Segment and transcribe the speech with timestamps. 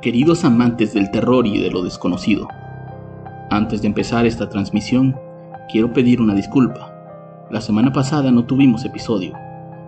[0.00, 2.46] Queridos amantes del terror y de lo desconocido,
[3.50, 5.16] antes de empezar esta transmisión,
[5.72, 6.94] quiero pedir una disculpa.
[7.50, 9.32] La semana pasada no tuvimos episodio,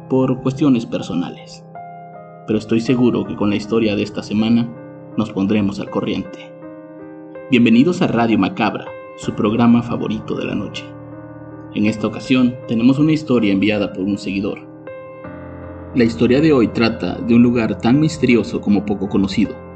[0.09, 1.65] por cuestiones personales,
[2.49, 4.69] pero estoy seguro que con la historia de esta semana
[5.17, 6.51] nos pondremos al corriente.
[7.53, 8.87] Bienvenidos a Radio Macabra,
[9.17, 10.85] su programa favorito de la noche.
[11.77, 14.59] En esta ocasión tenemos una historia enviada por un seguidor.
[15.95, 19.70] La historia de hoy trata de un lugar tan misterioso como poco conocido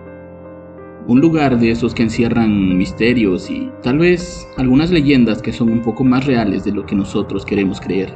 [1.06, 5.82] un lugar de esos que encierran misterios y tal vez algunas leyendas que son un
[5.82, 8.14] poco más reales de lo que nosotros queremos creer.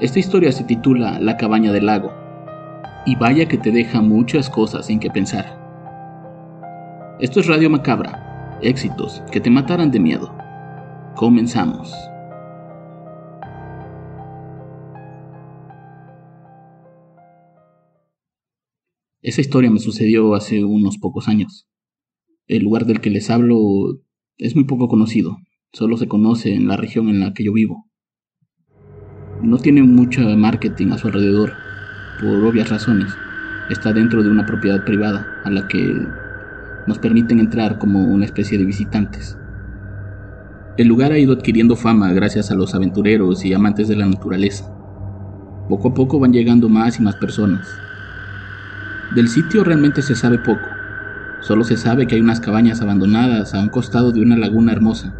[0.00, 2.12] Esta historia se titula La cabaña del lago,
[3.04, 5.58] y vaya que te deja muchas cosas en que pensar.
[7.18, 10.34] Esto es Radio Macabra, éxitos que te matarán de miedo.
[11.16, 11.92] Comenzamos.
[19.22, 21.68] Esa historia me sucedió hace unos pocos años.
[22.48, 23.56] El lugar del que les hablo
[24.36, 25.36] es muy poco conocido,
[25.72, 27.88] solo se conoce en la región en la que yo vivo.
[29.40, 31.52] No tiene mucho marketing a su alrededor,
[32.20, 33.14] por obvias razones.
[33.70, 36.04] Está dentro de una propiedad privada a la que
[36.88, 39.38] nos permiten entrar como una especie de visitantes.
[40.76, 44.64] El lugar ha ido adquiriendo fama gracias a los aventureros y amantes de la naturaleza.
[45.68, 47.68] Poco a poco van llegando más y más personas,
[49.14, 50.66] del sitio realmente se sabe poco.
[51.42, 55.14] Solo se sabe que hay unas cabañas abandonadas a un costado de una laguna hermosa.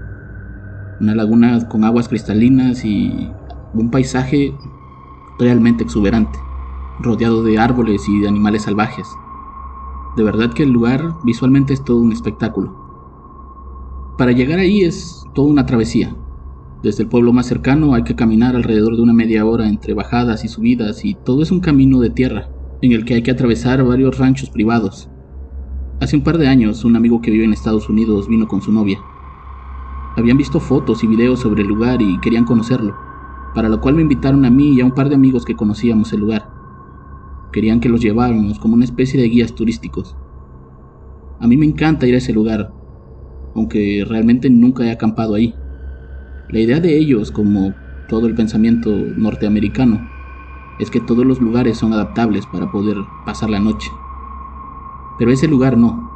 [1.00, 3.30] Una laguna con aguas cristalinas y
[3.74, 4.54] un paisaje
[5.38, 6.38] realmente exuberante,
[7.00, 9.06] rodeado de árboles y de animales salvajes.
[10.16, 12.74] De verdad que el lugar visualmente es todo un espectáculo.
[14.16, 16.16] Para llegar ahí es toda una travesía.
[16.82, 20.44] Desde el pueblo más cercano hay que caminar alrededor de una media hora entre bajadas
[20.44, 22.51] y subidas y todo es un camino de tierra
[22.82, 25.08] en el que hay que atravesar varios ranchos privados.
[26.00, 28.72] Hace un par de años, un amigo que vive en Estados Unidos vino con su
[28.72, 28.98] novia.
[30.16, 32.96] Habían visto fotos y videos sobre el lugar y querían conocerlo,
[33.54, 36.12] para lo cual me invitaron a mí y a un par de amigos que conocíamos
[36.12, 36.50] el lugar.
[37.52, 40.16] Querían que los lleváramos como una especie de guías turísticos.
[41.38, 42.72] A mí me encanta ir a ese lugar,
[43.54, 45.54] aunque realmente nunca he acampado ahí.
[46.48, 47.74] La idea de ellos, como
[48.08, 50.10] todo el pensamiento norteamericano,
[50.78, 53.90] es que todos los lugares son adaptables para poder pasar la noche.
[55.18, 56.10] Pero ese lugar no.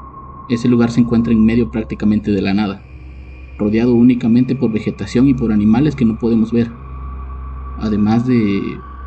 [0.48, 2.84] Ese lugar se encuentra en medio prácticamente de la nada,
[3.58, 6.70] rodeado únicamente por vegetación y por animales que no podemos ver,
[7.78, 8.62] además de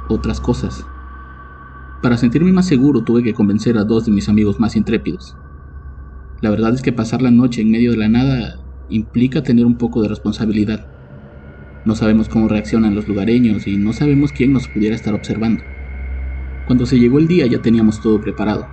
[0.10, 0.86] otras cosas.
[2.02, 5.36] Para sentirme más seguro tuve que convencer a dos de mis amigos más intrépidos.
[6.42, 8.56] La verdad es que pasar la noche en medio de la nada
[8.90, 10.99] implica tener un poco de responsabilidad.
[11.86, 15.64] No sabemos cómo reaccionan los lugareños y no sabemos quién nos pudiera estar observando.
[16.66, 18.68] Cuando se llegó el día ya teníamos todo preparado.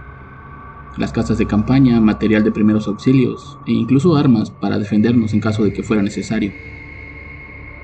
[0.96, 5.62] Las casas de campaña, material de primeros auxilios e incluso armas para defendernos en caso
[5.62, 6.52] de que fuera necesario.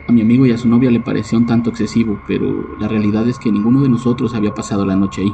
[0.09, 3.29] A mi amigo y a su novia le pareció un tanto excesivo, pero la realidad
[3.29, 5.33] es que ninguno de nosotros había pasado la noche ahí,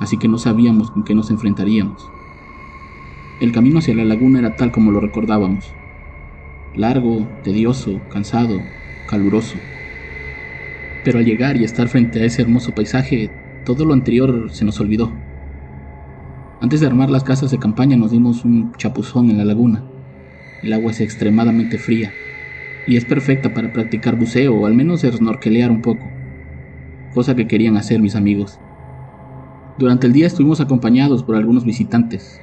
[0.00, 2.12] así que no sabíamos con qué nos enfrentaríamos.
[3.38, 5.76] El camino hacia la laguna era tal como lo recordábamos,
[6.74, 8.77] largo, tedioso, cansado,
[9.08, 9.56] caluroso.
[11.04, 13.30] Pero al llegar y estar frente a ese hermoso paisaje,
[13.64, 15.12] todo lo anterior se nos olvidó.
[16.60, 19.84] Antes de armar las casas de campaña nos dimos un chapuzón en la laguna.
[20.62, 22.12] El agua es extremadamente fría
[22.86, 26.02] y es perfecta para practicar buceo o al menos snorkelear un poco,
[27.14, 28.58] cosa que querían hacer mis amigos.
[29.78, 32.40] Durante el día estuvimos acompañados por algunos visitantes.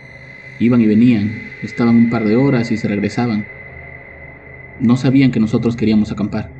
[0.59, 3.45] Iban y venían, estaban un par de horas y se regresaban.
[4.79, 6.54] No sabían que nosotros queríamos acampar.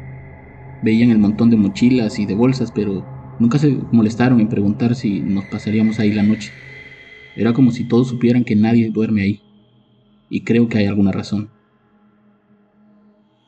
[0.83, 3.05] Veían el montón de mochilas y de bolsas, pero
[3.39, 6.51] nunca se molestaron en preguntar si nos pasaríamos ahí la noche.
[7.35, 9.41] Era como si todos supieran que nadie duerme ahí.
[10.29, 11.49] Y creo que hay alguna razón.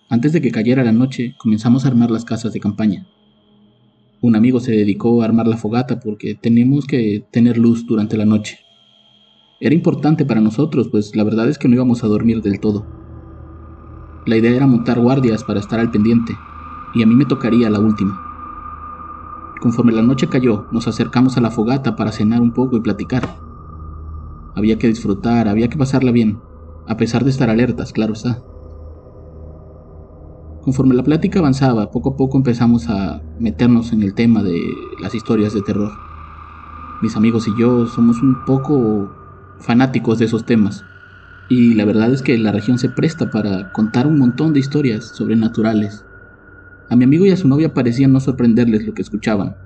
[0.09, 3.07] Antes de que cayera la noche, comenzamos a armar las casas de campaña.
[4.21, 8.25] Un amigo se dedicó a armar la fogata porque teníamos que tener luz durante la
[8.25, 8.59] noche.
[9.59, 12.85] Era importante para nosotros, pues la verdad es que no íbamos a dormir del todo
[14.25, 16.33] La idea era montar guardias para estar al pendiente,
[16.94, 18.22] y a mí me tocaría la última.
[19.60, 23.39] Conforme la noche cayó, nos acercamos a la fogata para cenar un poco y platicar.
[24.56, 26.39] Había que disfrutar, había que pasarla bien,
[26.88, 28.42] a pesar de estar alertas, claro está.
[30.62, 34.60] Conforme la plática avanzaba, poco a poco empezamos a meternos en el tema de
[35.01, 35.92] las historias de terror.
[37.01, 39.10] Mis amigos y yo somos un poco
[39.60, 40.83] fanáticos de esos temas,
[41.50, 45.06] y la verdad es que la región se presta para contar un montón de historias
[45.06, 46.04] sobrenaturales.
[46.89, 49.57] A mi amigo y a su novia parecía no sorprenderles lo que escuchaban.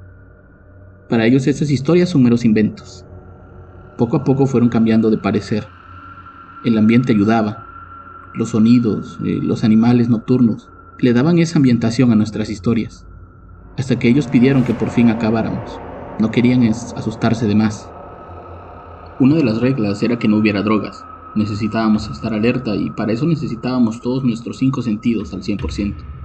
[1.07, 3.05] Para ellos esas historias son meros inventos.
[3.97, 5.67] Poco a poco fueron cambiando de parecer.
[6.65, 7.67] El ambiente ayudaba.
[8.33, 13.05] Los sonidos, eh, los animales nocturnos, le daban esa ambientación a nuestras historias.
[13.77, 15.79] Hasta que ellos pidieron que por fin acabáramos.
[16.19, 17.87] No querían asustarse de más.
[19.19, 21.05] Una de las reglas era que no hubiera drogas.
[21.35, 26.20] Necesitábamos estar alerta y para eso necesitábamos todos nuestros cinco sentidos al 100%.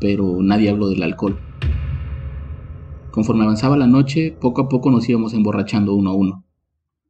[0.00, 1.38] Pero nadie habló del alcohol.
[3.10, 6.44] Conforme avanzaba la noche, poco a poco nos íbamos emborrachando uno a uno.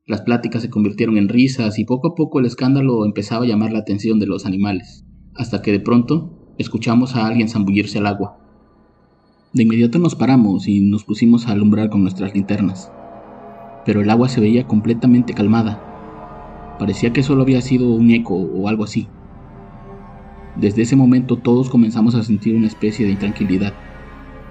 [0.07, 3.73] Las pláticas se convirtieron en risas y poco a poco el escándalo empezaba a llamar
[3.73, 5.05] la atención de los animales,
[5.35, 8.39] hasta que de pronto escuchamos a alguien zambullirse al agua.
[9.53, 12.91] De inmediato nos paramos y nos pusimos a alumbrar con nuestras linternas,
[13.85, 15.87] pero el agua se veía completamente calmada
[16.81, 19.07] Parecía que solo había sido un eco o algo así.
[20.61, 23.73] Desde ese momento todos comenzamos a sentir una especie de intranquilidad.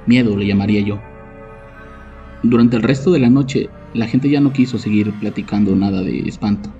[0.08, 1.00] Miedo le llamaría yo.
[2.42, 6.22] Durante el resto de la noche, la gente ya no quiso seguir platicando nada de
[6.22, 6.72] espanto.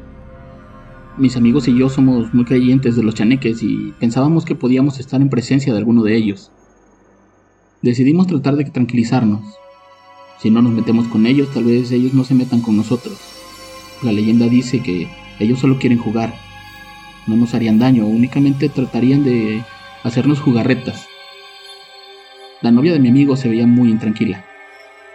[1.20, 5.22] Mis amigos y yo somos muy creyentes de los chaneques y pensábamos que podíamos estar
[5.22, 6.52] en presencia de alguno de ellos.
[7.84, 9.42] Decidimos tratar de tranquilizarnos.
[10.40, 13.20] Si no nos metemos con ellos, tal vez ellos no se metan con nosotros.
[14.02, 15.08] La leyenda dice que
[15.40, 16.49] ellos solo quieren jugar.
[17.30, 19.64] No nos harían daño, únicamente tratarían de
[20.04, 21.06] hacernos jugarretas.
[22.64, 24.44] La novia de mi amigo se veía muy intranquila.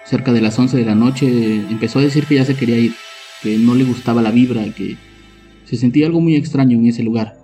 [0.05, 1.27] Cerca de las 11 de la noche
[1.69, 2.95] empezó a decir que ya se quería ir,
[3.43, 4.97] que no le gustaba la vibra, que
[5.65, 7.35] se sentía algo muy extraño en ese lugar.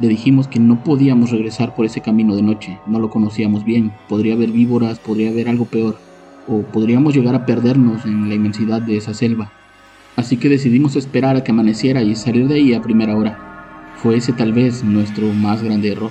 [0.00, 3.90] Le dijimos que no podíamos regresar por ese camino de noche, no lo conocíamos bien,
[4.08, 5.98] podría haber víboras, podría haber algo peor,
[6.46, 9.57] o podríamos llegar a perdernos en la inmensidad de esa selva
[10.18, 13.38] así que decidimos esperar a que amaneciera y salir de ahí a primera hora.
[14.02, 16.10] Fue ese tal vez nuestro más grande error.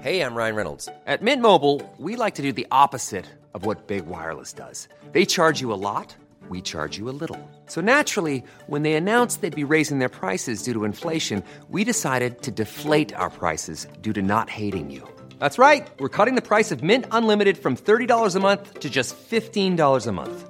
[0.00, 0.88] Hey, I'm Ryan Reynolds.
[1.06, 4.88] At Mint Mobile, we like to do the opposite of what Big Wireless does.
[5.12, 6.14] They charge you a lot,
[6.48, 7.38] we charge you a little.
[7.66, 12.42] So naturally, when they announced they'd be raising their prices due to inflation, we decided
[12.42, 15.02] to deflate our prices due to not hating you.
[15.40, 15.86] That's right.
[15.98, 20.12] We're cutting the price of Mint Unlimited from $30 a month to just $15 a
[20.12, 20.49] month.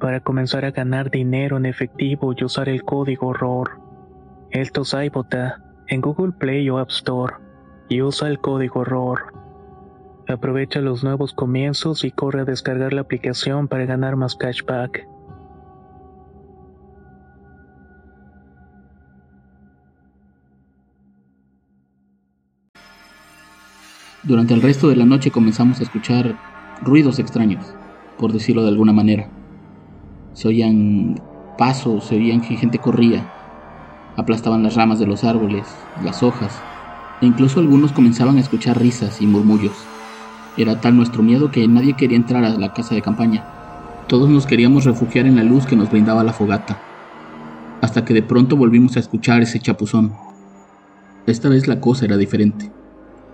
[0.00, 3.80] Para comenzar a ganar dinero en efectivo y usar el código ROR.
[4.50, 7.34] Esto es iBota en Google Play o App Store
[7.88, 9.32] y usa el código ROR.
[10.28, 15.06] Aprovecha los nuevos comienzos y corre a descargar la aplicación para ganar más cashback.
[24.24, 26.34] Durante el resto de la noche comenzamos a escuchar
[26.82, 27.64] ruidos extraños,
[28.18, 29.30] por decirlo de alguna manera.
[30.36, 31.18] Se oían
[31.56, 33.26] pasos, se oían que gente corría,
[34.18, 35.64] aplastaban las ramas de los árboles,
[36.04, 36.62] las hojas,
[37.22, 39.72] e incluso algunos comenzaban a escuchar risas y murmullos.
[40.58, 43.46] Era tal nuestro miedo que nadie quería entrar a la casa de campaña.
[44.08, 46.82] Todos nos queríamos refugiar en la luz que nos brindaba la fogata,
[47.80, 50.12] hasta que de pronto volvimos a escuchar ese chapuzón.
[51.26, 52.70] Esta vez la cosa era diferente.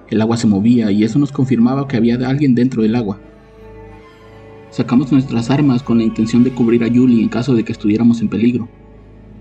[0.09, 3.19] El agua se movía y eso nos confirmaba que había alguien dentro del agua.
[4.73, 8.23] Sacamos nuestras armas con la intención de cubrir a Julie en caso de que estuviéramos
[8.23, 8.71] en peligro,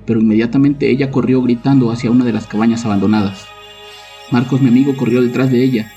[0.05, 3.45] pero inmediatamente ella corrió gritando hacia una de las cabañas abandonadas.
[4.29, 5.89] Marcos, mi amigo, corrió detrás de ella,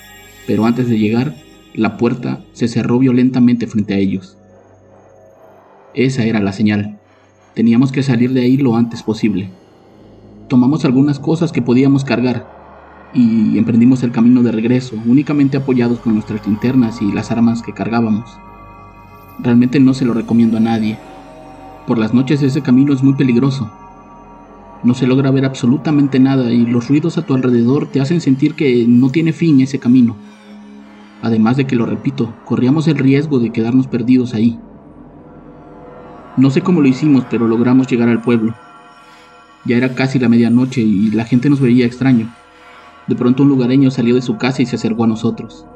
[0.47, 1.35] pero antes de llegar,
[1.75, 4.39] la puerta se cerró violentamente frente a ellos.
[5.95, 7.01] Esa era la señal.
[7.55, 9.51] Teníamos que salir de ahí lo antes posible.
[10.47, 16.15] Tomamos algunas cosas que podíamos cargar, y emprendimos el camino de regreso, únicamente apoyados con
[16.15, 18.31] nuestras linternas y las armas que cargábamos.
[19.39, 20.99] Realmente no se lo recomiendo a nadie.
[21.87, 23.71] Por las noches ese camino es muy peligroso.
[24.85, 28.55] No se logra ver absolutamente nada y los ruidos a tu alrededor te hacen sentir
[28.55, 30.15] que no tiene fin ese camino.
[31.23, 34.59] Además de que, lo repito, corríamos el riesgo de quedarnos perdidos ahí.
[36.37, 38.55] No sé cómo lo hicimos, pero logramos llegar al pueblo.
[39.65, 42.31] Ya era casi la medianoche y la gente nos veía extraño.
[43.07, 45.67] De pronto un lugareño salió de su casa y se acercó a nosotros.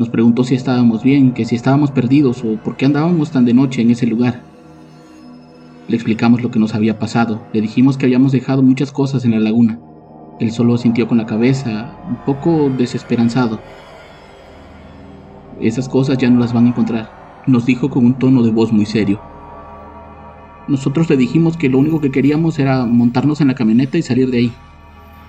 [0.00, 3.52] Nos preguntó si estábamos bien, que si estábamos perdidos o por qué andábamos tan de
[3.52, 4.40] noche en ese lugar.
[5.88, 9.32] Le explicamos lo que nos había pasado, le dijimos que habíamos dejado muchas cosas en
[9.32, 9.78] la laguna.
[10.40, 13.60] Él solo sintió con la cabeza, un poco desesperanzado.
[15.60, 18.72] Esas cosas ya no las van a encontrar, nos dijo con un tono de voz
[18.72, 19.20] muy serio.
[20.66, 24.30] Nosotros le dijimos que lo único que queríamos era montarnos en la camioneta y salir
[24.30, 24.52] de ahí.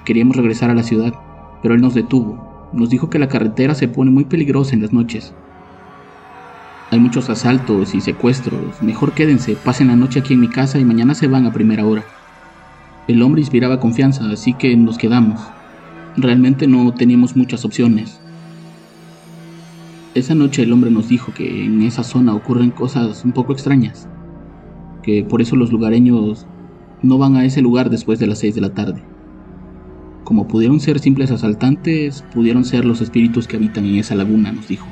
[0.06, 1.14] Queríamos regresar a la ciudad,
[1.62, 2.51] pero él nos detuvo.
[2.74, 5.34] Nos dijo que la carretera se pone muy peligrosa en las noches.
[6.90, 8.82] Hay muchos asaltos y secuestros.
[8.82, 11.86] Mejor quédense, pasen la noche aquí en mi casa y mañana se van a primera
[11.86, 12.04] hora.
[13.08, 15.42] El hombre inspiraba confianza, así que nos quedamos.
[16.16, 18.20] Realmente no teníamos muchas opciones.
[20.14, 24.10] Esa noche el hombre nos dijo que en esa zona ocurren cosas un poco extrañas,
[25.02, 26.46] que por eso los lugareños
[27.02, 29.11] no van a ese lugar después de las 6 de la tarde.
[30.32, 34.66] Como pudieron ser simples asaltantes, pudieron ser los espíritus que habitan en esa laguna, nos
[34.66, 34.88] dijo.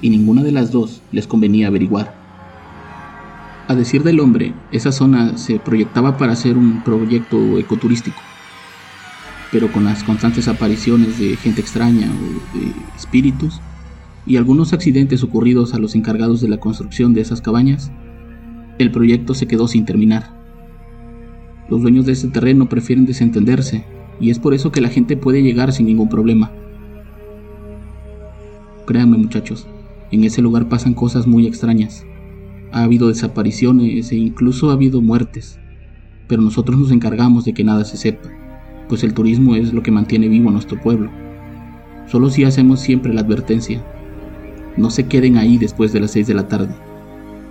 [0.00, 2.14] Y ninguna de las dos les convenía averiguar.
[3.66, 8.22] A decir del hombre, esa zona se proyectaba para ser un proyecto ecoturístico,
[9.50, 13.60] pero con las constantes apariciones de gente extraña o de espíritus
[14.24, 17.90] y algunos accidentes ocurridos a los encargados de la construcción de esas cabañas,
[18.78, 20.32] el proyecto se quedó sin terminar.
[21.68, 25.42] Los dueños de ese terreno prefieren desentenderse y es por eso que la gente puede
[25.42, 26.50] llegar sin ningún problema.
[28.86, 29.66] Créanme muchachos,
[30.10, 32.04] en ese lugar pasan cosas muy extrañas.
[32.72, 35.58] Ha habido desapariciones e incluso ha habido muertes,
[36.26, 38.28] pero nosotros nos encargamos de que nada se sepa,
[38.88, 41.10] pues el turismo es lo que mantiene vivo a nuestro pueblo.
[42.06, 43.84] Solo si hacemos siempre la advertencia.
[44.78, 46.74] No se queden ahí después de las 6 de la tarde.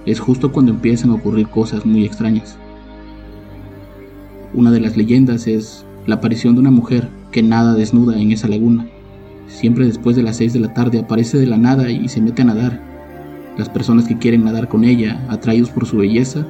[0.07, 2.57] Es justo cuando empiezan a ocurrir cosas muy extrañas.
[4.53, 8.47] Una de las leyendas es la aparición de una mujer que nada desnuda en esa
[8.47, 8.87] laguna.
[9.47, 12.41] Siempre después de las 6 de la tarde aparece de la nada y se mete
[12.41, 12.81] a nadar.
[13.57, 16.47] Las personas que quieren nadar con ella, atraídos por su belleza,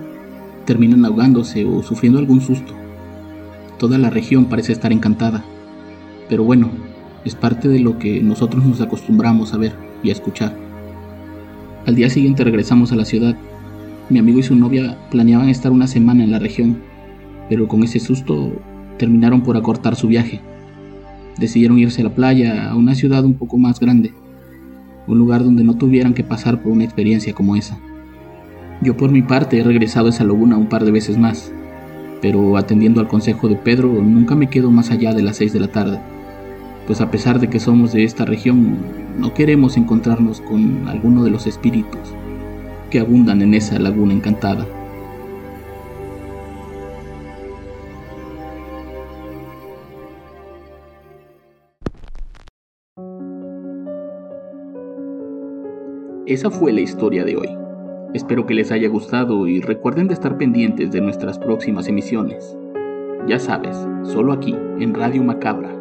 [0.66, 2.74] terminan ahogándose o sufriendo algún susto.
[3.80, 5.44] Toda la región parece estar encantada.
[6.30, 6.70] Pero bueno,
[7.26, 9.74] es parte de lo que nosotros nos acostumbramos a ver
[10.04, 10.56] y a escuchar.
[11.86, 13.36] Al día siguiente regresamos a la ciudad.
[14.10, 16.78] Mi amigo y su novia planeaban estar una semana en la región,
[17.50, 18.52] pero con ese susto
[18.98, 20.42] terminaron por acortar su viaje.
[21.38, 24.12] Decidieron irse a la playa, a una ciudad un poco más grande,
[25.08, 27.77] un lugar donde no tuvieran que pasar por una experiencia como esa.
[28.82, 31.51] Yo por mi parte he regresado a esa laguna un par de veces más,
[32.22, 35.60] pero atendiendo al consejo de Pedro nunca me quedo más allá de las 6 de
[35.60, 36.00] la tarde,
[36.86, 38.77] pues a pesar de que somos de esta región,
[39.18, 42.00] no queremos encontrarnos con alguno de los espíritus
[42.89, 44.66] que abundan en esa laguna encantada.
[56.27, 57.48] Esa fue la historia de hoy.
[58.13, 62.53] Espero que les haya gustado y recuerden de estar pendientes de nuestras próximas emisiones.
[63.29, 65.72] Ya sabes, solo aquí, en Radio Macabra,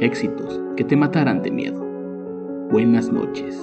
[0.00, 1.84] éxitos que te matarán de miedo.
[2.70, 3.58] Buenas noches.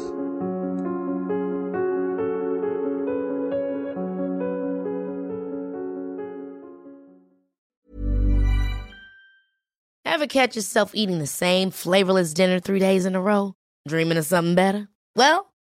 [10.06, 13.56] Ever catch yourself eating the same flavorless dinner three days in a row?
[13.88, 14.88] Dreaming of something better?
[15.15, 15.48] Well,